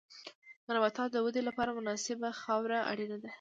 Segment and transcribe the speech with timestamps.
[0.65, 3.29] د نباتاتو د ودې لپاره مناسبه خاوره اړینه ده.